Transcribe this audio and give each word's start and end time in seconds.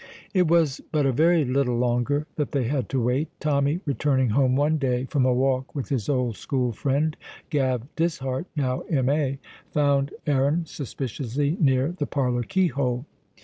It 0.33 0.47
was 0.47 0.81
but 0.91 1.05
a 1.05 1.11
very 1.11 1.45
little 1.45 1.77
longer 1.77 2.25
that 2.35 2.53
they 2.53 2.63
had 2.63 2.89
to 2.89 2.99
wait. 3.03 3.27
Tommy, 3.39 3.81
returning 3.85 4.29
home 4.29 4.55
one 4.55 4.79
day 4.79 5.05
from 5.05 5.27
a 5.27 5.31
walk 5.31 5.75
with 5.75 5.89
his 5.89 6.09
old 6.09 6.37
school 6.37 6.71
friend, 6.71 7.15
Gav 7.51 7.83
Dishart 7.95 8.47
(now 8.55 8.81
M.A.), 8.89 9.37
found 9.69 10.09
Aaron 10.25 10.65
suspiciously 10.65 11.55
near 11.61 11.91
the 11.91 12.07
parlour 12.07 12.41
keyhole. 12.41 13.05